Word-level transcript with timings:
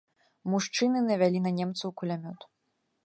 Мужчыны 0.53 1.03
навялі 1.09 1.39
на 1.43 1.51
немцаў 1.59 1.95
кулямёт. 2.03 2.41